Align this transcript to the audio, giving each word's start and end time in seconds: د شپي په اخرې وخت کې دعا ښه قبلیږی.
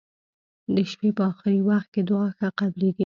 د 0.75 0.77
شپي 0.91 1.09
په 1.17 1.23
اخرې 1.31 1.57
وخت 1.69 1.87
کې 1.93 2.01
دعا 2.09 2.27
ښه 2.37 2.49
قبلیږی. 2.59 2.99